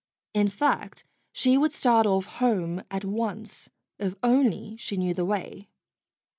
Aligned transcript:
In 0.33 0.47
fact, 0.47 1.03
she 1.31 1.59
would 1.59 1.71
start 1.71 2.07
off 2.07 2.25
home 2.25 2.81
at 2.89 3.05
once 3.05 3.69
if 3.99 4.15
only 4.23 4.75
she 4.77 4.97
knew 4.97 5.13
the 5.13 5.25
way. 5.25 5.67